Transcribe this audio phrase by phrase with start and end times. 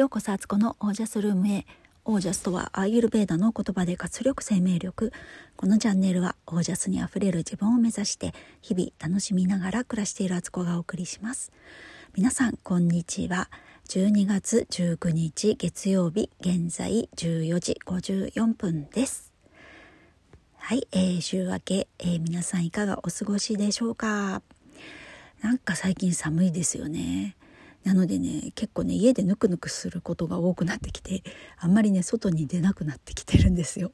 [0.00, 1.66] ようこそあつこのオージャスルームへ。
[2.06, 5.12] オージャスとはアーユルベーダの言葉で活力生命力。
[5.56, 8.32] このチャンネルはオージャスにあふれる自分を目指して
[8.62, 11.52] 日々楽しみながら暮らしているあつこがお送りします。
[12.14, 13.50] 皆さんこんにちは。
[13.90, 19.34] 12月19日月曜日現在14時54分です。
[20.56, 24.40] はい、えー、週明け、えー、皆さんいかがお過ごしでしょうか？
[25.42, 27.36] なんか最近寒いですよね。
[27.84, 31.22] なのでね結構ね家でぬくぬくすることが多くなってきて
[31.58, 33.92] あんまりね外に出なくなってきてるんですよ。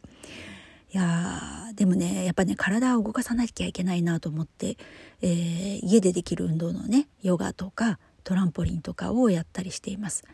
[0.93, 1.41] いや
[1.75, 4.77] でもねやっぱね体を動かさなきゃいけないなと思って、
[5.21, 10.25] えー、家でできる運動のねヨガとかトランポリンとかをやったりしています。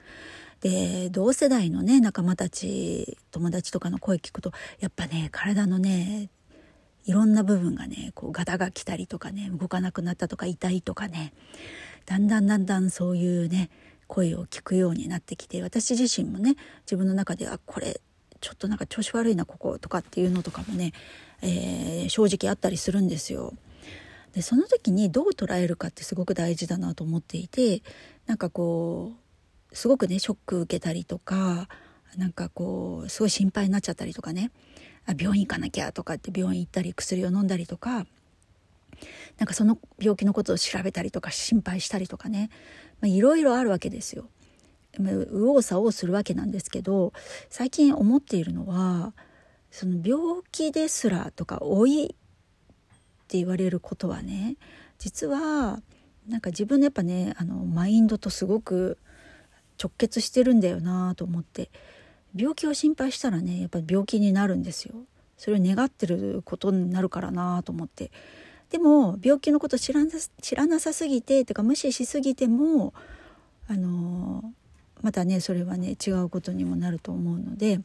[0.61, 6.31] で同世代のね仲間たち友達とかの声聞くとやっぱね体のね
[7.05, 11.33] いろんな部分がねこうガタが来たりとかね動かなくなったとか痛いとかね
[12.07, 13.71] だんだんだんだんそういうね
[14.07, 18.01] 声を聞くようになってきて私自身もね自分の中ではこれ
[18.41, 20.93] ちょっとなんか調子悪いなこことかっていうのとかもね、
[21.41, 23.55] えー、正直あったりするんですよ。
[24.35, 27.83] でその時にどう捉えるかってすごく大事だなと思っていて
[28.27, 29.13] なんかこ
[29.71, 31.69] うすごくねショック受けたりとか
[32.17, 34.51] なんかこうすごい心配になっちゃったりとかね
[35.07, 38.07] あ病院行かなきゃとかって病院行ったり薬を飲んだりとか
[39.39, 42.51] なんかその病気のことを調べたりとか心配したりとかね
[43.03, 44.29] いろいろあるわけですよ。
[44.99, 47.13] 右往左往するわけなんですけど
[47.49, 49.15] 最近思っているのは
[49.71, 52.09] その病気ですらとか老いっ
[53.27, 54.57] て言われることはね
[54.99, 55.81] 実は
[56.29, 58.99] なんか自分のやっぱねあのマインドとすごく
[59.83, 61.71] 直結してるんだよなと思って
[62.37, 64.95] 病気を心配したらねやっぱり病気になるんですよ。
[65.37, 68.13] それを願ってることになるからなと思って
[68.73, 72.95] でも病気のこと知らな知らなさすぎてとか無視しすぎても
[73.69, 74.43] あの
[75.03, 77.81] またねそれはね違うことにもなると思うので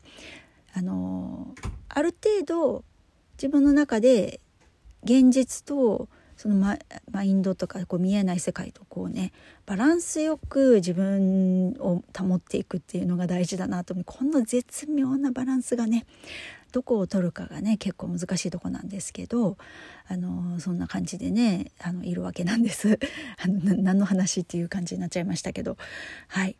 [0.73, 1.53] あの
[1.89, 2.85] ある程度
[3.33, 4.39] 自分の中で
[5.03, 6.77] 現実とそのマ
[7.11, 9.33] マインドとかこう見えない世界とこうね
[9.65, 14.03] バランスよく自分を保っていくっていうのが大事だなと思う。
[14.05, 16.05] この絶妙なバランスがね
[16.71, 19.57] どこを取るかがね結構難しいとこなんですけど
[20.07, 22.99] あのそんな感じでねあのいるわけなんです。
[23.43, 25.77] あの何の話っていう感じになっちゃいましたけど。
[26.27, 26.55] はい。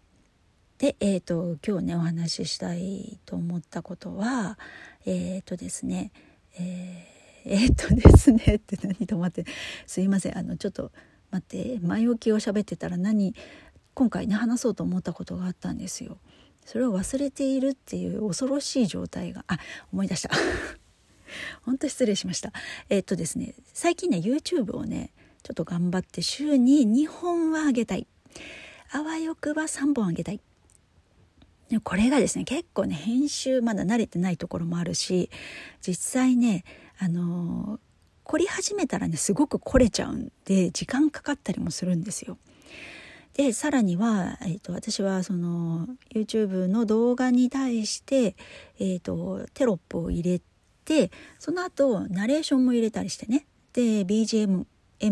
[0.80, 4.60] でえっ、ー、と今日ねお話ししたいと思ったことは
[5.06, 6.12] えっ、ー、とですね
[6.60, 7.17] えー、
[7.50, 9.50] えー、っとですねって何と待って
[9.86, 10.38] すいません。
[10.38, 10.92] あのちょっと
[11.32, 11.80] 待って。
[11.82, 13.34] 前置きを喋ってたら何
[13.94, 16.18] 今回ね話そうと思ったことがあったんですよ。
[16.66, 19.58] それを忘れているっていう恐ろしい状態があ
[19.94, 20.30] 思い出した。
[21.64, 22.52] 本当失礼しました。
[22.90, 28.08] えー、っとですね最近ね YouTube をねちょっと頑張って週に2本はあげたい。
[28.92, 30.42] あわよくば3本あげたい。
[31.84, 35.30] これがですね結構ね編集まだ慣れてないところもあるし
[35.82, 36.64] 実際ね
[37.00, 37.80] あの
[38.24, 42.38] 凝り始めたらねすごく凝れちゃうんで時間かかったりもするんですよ。
[43.34, 48.36] でさらには、えーと、私はその YouTube の動画に対して、
[48.80, 50.42] えーと、テロップを入れ
[50.86, 54.66] てその後ナレーションも入れたりしてねで BGM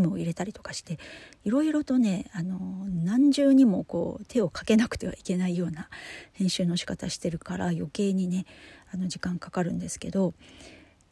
[0.10, 0.98] を入れたりとかして
[1.44, 2.58] いろいろとねあの
[2.90, 5.90] 何重にもこう手をかけなくてはいけないような
[6.34, 8.46] 編集の仕方してるから余計にね
[8.92, 10.34] あの時間かかるんですけど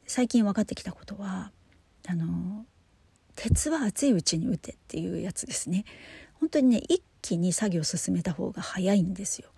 [0.08, 1.52] 最近分かってきたことは
[2.08, 2.66] あの
[3.36, 5.86] 鉄は熱いうちに打てっていうやつですね。
[6.40, 9.50] 本当にね一気に作業進めた方が早いんですよ。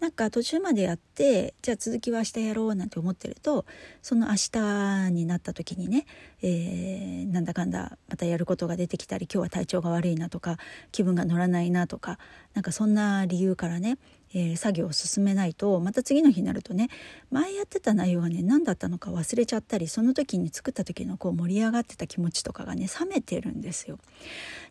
[0.00, 3.66] なんか途中までやってじゃあ続きは明日やろうなんて思ってると
[4.00, 6.06] その明日になった時にね、
[6.40, 10.56] えー、なんだかんだまたやることが出てきたり今日は体調が悪いなとか
[10.90, 12.18] 気分が乗らないなとか
[12.54, 13.98] なんかそんな理由からね
[14.32, 16.88] えー、作業を進めないとまた次の日になるとね
[17.30, 23.98] 前やってた内容がね何だったのか忘れちゃったりその時に作った時のこう盛り上がってた気持ちとかがね冷めてるんですよ。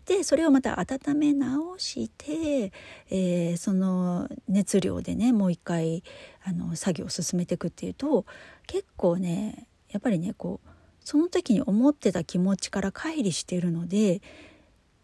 [0.06, 2.72] でそれをまた温め直して、
[3.12, 6.04] えー、その熱量でねもう一回
[6.44, 8.26] あの作業を進めていくっていうと
[8.66, 10.70] 結構ねやっぱりねこう
[11.04, 14.22] その時に思ってた気持ちから乖離しているので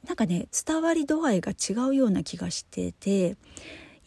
[0.08, 3.38] なんかね伝わり度合いが違うような気がしてて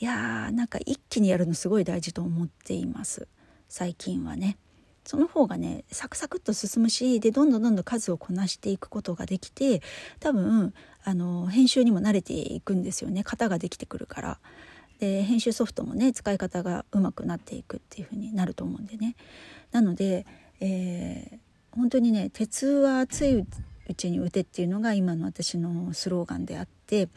[0.01, 3.27] いやーなんか一気にやるのすごい大事と思っています。
[3.69, 4.57] 最近はね。
[5.05, 9.81] その方がねサクサクっと進むしでどんどんどんどん数をこなしていくことができて
[10.21, 13.23] 多分あの編集にも慣れていくんですよね。
[13.25, 14.39] 型ができてくるから。
[15.01, 19.17] で編集ソフトもね使い方がうまくなっていくっていう風になると思うんでね。
[19.73, 20.27] なので、
[20.61, 21.39] えー、
[21.77, 23.47] 本当にね鉄は熱いう
[23.95, 27.09] ちに打てっていうのが今の私のスローガンであってて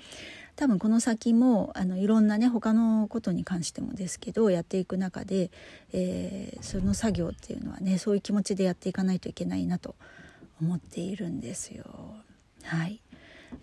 [0.56, 5.50] 多分この先もあのいろんなね他のことに関してもですけどやっていく中で、
[5.94, 9.96] えー、その作業っていうのはねそういう気持ちでやっていかないといけないなと
[10.62, 11.86] 思っているんですよ。
[12.64, 13.00] はい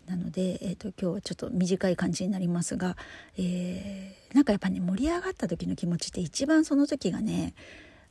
[0.07, 2.97] なので、えーと、今日はちょっと短い感じになりますが、
[3.39, 7.55] えー、なんかやっぱね盛り上がった時の気持ちって一番その時がね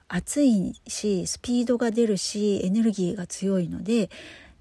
[0.07, 4.09] 熱いしスピードが出るしエネルギーが強いので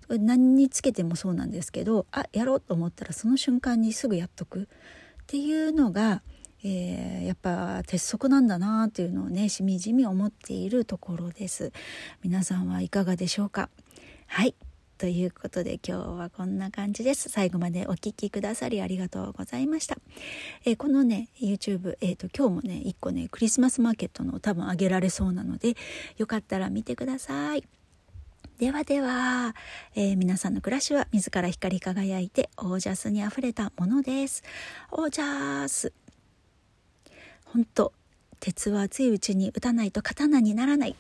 [0.09, 4.67] 何につけてもそうなんですけどあやろうと思ったらその瞬間にすぐやっとくっ
[5.27, 6.23] ていうのが、
[6.63, 11.73] えー、やっぱ鉄則なんだなっていうのをねしみじみ思っているところです
[12.23, 13.69] 皆さんはいかがでしょうか？
[14.27, 14.55] はい
[14.99, 17.29] ということで今日はこんな感じです。
[17.29, 19.99] 最後までお聴きくださりありがとうございました。
[20.65, 25.75] えー、このね、YouTube、えっ、ー、と、今日もね、一個ね、クリスマスマーケットの多分あげられそうなので、
[26.17, 27.65] よかったら見てください。
[28.59, 29.55] ではでは、
[29.95, 34.45] えー、皆さんの暮らしは自ら光り輝いてオージャスにあふれたものです。
[34.91, 35.93] オージャス。
[37.45, 37.93] 本当
[38.41, 40.97] 鉄は熱いうちに打たないと刀にならない。